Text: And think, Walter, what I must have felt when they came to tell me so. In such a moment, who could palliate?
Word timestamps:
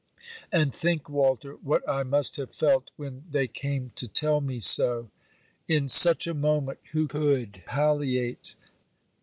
And 0.51 0.73
think, 0.73 1.07
Walter, 1.07 1.57
what 1.57 1.87
I 1.87 2.01
must 2.01 2.37
have 2.37 2.55
felt 2.55 2.89
when 2.95 3.23
they 3.29 3.47
came 3.47 3.91
to 3.97 4.07
tell 4.07 4.41
me 4.41 4.59
so. 4.59 5.11
In 5.67 5.89
such 5.89 6.25
a 6.25 6.33
moment, 6.33 6.79
who 6.91 7.07
could 7.07 7.61
palliate? 7.67 8.55